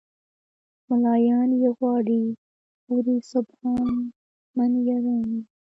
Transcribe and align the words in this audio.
"ملایان 0.89 1.49
یې 1.61 1.69
غواړي 1.77 2.21
خوري 2.83 3.17
سبحان 3.31 3.95
من 4.57 4.71
یرانی". 4.87 5.39